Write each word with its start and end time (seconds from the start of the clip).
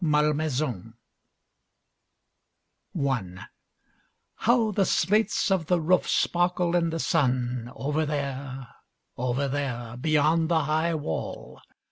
Malmaison 0.03 0.95
I 2.99 3.45
How 4.33 4.71
the 4.71 4.83
slates 4.83 5.51
of 5.51 5.67
the 5.67 5.79
roof 5.79 6.09
sparkle 6.09 6.75
in 6.75 6.89
the 6.89 6.97
sun, 6.97 7.71
over 7.75 8.03
there, 8.07 8.67
over 9.15 9.47
there, 9.47 9.95
beyond 9.97 10.49
the 10.49 10.63
high 10.63 10.95
wall! 10.95 11.61